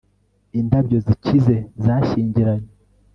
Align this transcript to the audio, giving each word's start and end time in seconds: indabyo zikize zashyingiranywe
indabyo 0.59 0.97
zikize 1.05 1.55
zashyingiranywe 1.83 2.71